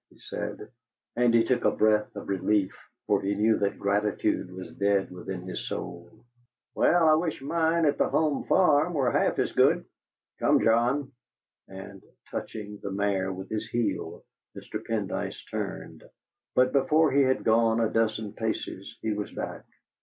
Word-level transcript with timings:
he 0.09 0.17
said; 0.17 0.67
and 1.15 1.31
he 1.31 1.43
took 1.43 1.63
a 1.63 1.69
breath 1.69 2.15
of 2.15 2.27
relief, 2.27 2.73
for 3.05 3.21
he 3.21 3.35
knew 3.35 3.59
that 3.59 3.77
gratitude 3.77 4.51
was 4.51 4.71
dead 4.77 5.11
within 5.11 5.43
his 5.43 5.67
soul. 5.67 6.09
"Well, 6.73 7.07
I 7.07 7.13
wish 7.13 7.39
mine 7.39 7.85
at 7.85 7.99
the 7.99 8.09
home 8.09 8.45
farm 8.45 8.95
were 8.95 9.11
half 9.11 9.37
as 9.37 9.51
good. 9.51 9.85
Come, 10.39 10.63
John!" 10.63 11.11
and, 11.67 12.01
touching 12.31 12.79
the 12.81 12.89
mare 12.89 13.31
with 13.31 13.51
his 13.51 13.67
heel, 13.67 14.23
Mr. 14.57 14.83
Pendyce 14.83 15.37
turned; 15.51 16.03
but 16.55 16.73
before 16.73 17.11
he 17.11 17.21
had 17.21 17.43
gone 17.43 17.79
a 17.79 17.87
dozen 17.87 18.33
paces 18.33 18.97
he 19.03 19.13
was 19.13 19.29
back. 19.31 19.65